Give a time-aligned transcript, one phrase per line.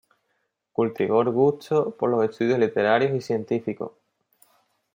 [0.71, 3.91] Cultivó el gusto por los estudios literarios y científicos.